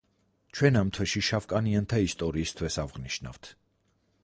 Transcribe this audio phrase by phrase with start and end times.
[0.59, 3.55] ჩვენ ამ თვეში შავკანიანთა ისტორიის თვეს ავღნიშნავთ.